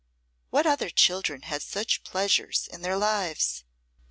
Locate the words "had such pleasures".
1.43-2.67